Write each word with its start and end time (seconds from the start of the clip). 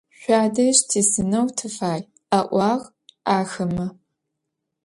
Şüadej 0.19 0.77
tisıneu 0.89 1.47
tıfay,– 1.57 2.01
a'uağ 2.39 2.77
axeme. 3.37 3.87